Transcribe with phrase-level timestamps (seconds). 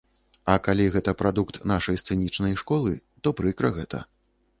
[0.51, 4.01] А калі гэта прадукт нашай сцэнічнай школы, то прыкра гэта.